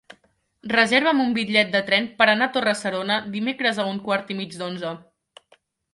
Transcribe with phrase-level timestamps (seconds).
[0.71, 4.57] Reserva'm un bitllet de tren per anar a Torre-serona dimecres a un quart i mig
[4.63, 4.99] d'onze.